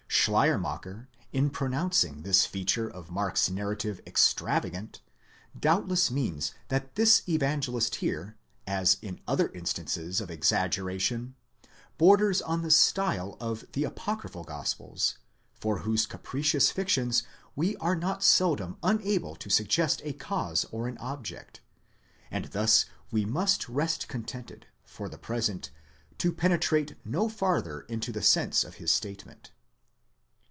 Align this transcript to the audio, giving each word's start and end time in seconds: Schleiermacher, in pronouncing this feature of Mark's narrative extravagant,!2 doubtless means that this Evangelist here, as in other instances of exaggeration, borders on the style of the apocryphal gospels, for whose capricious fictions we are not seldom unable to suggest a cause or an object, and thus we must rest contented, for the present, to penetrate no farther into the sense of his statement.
Schleiermacher, 0.13 1.07
in 1.33 1.49
pronouncing 1.49 2.21
this 2.21 2.45
feature 2.45 2.87
of 2.87 3.09
Mark's 3.09 3.49
narrative 3.49 3.99
extravagant,!2 4.05 5.59
doubtless 5.59 6.11
means 6.11 6.53
that 6.67 6.93
this 6.93 7.27
Evangelist 7.27 7.95
here, 7.95 8.35
as 8.67 8.97
in 9.01 9.19
other 9.27 9.49
instances 9.53 10.21
of 10.21 10.29
exaggeration, 10.29 11.33
borders 11.97 12.39
on 12.39 12.61
the 12.61 12.69
style 12.69 13.35
of 13.39 13.65
the 13.71 13.83
apocryphal 13.83 14.43
gospels, 14.43 15.17
for 15.53 15.79
whose 15.79 16.05
capricious 16.05 16.69
fictions 16.69 17.23
we 17.55 17.75
are 17.77 17.95
not 17.95 18.21
seldom 18.21 18.77
unable 18.83 19.35
to 19.35 19.49
suggest 19.49 20.03
a 20.03 20.13
cause 20.13 20.65
or 20.71 20.87
an 20.87 20.99
object, 20.99 21.61
and 22.29 22.45
thus 22.51 22.85
we 23.09 23.25
must 23.25 23.67
rest 23.67 24.07
contented, 24.07 24.67
for 24.85 25.09
the 25.09 25.17
present, 25.17 25.71
to 26.19 26.31
penetrate 26.31 26.95
no 27.03 27.27
farther 27.27 27.81
into 27.89 28.11
the 28.11 28.21
sense 28.21 28.63
of 28.63 28.75
his 28.75 28.91
statement. 28.91 29.51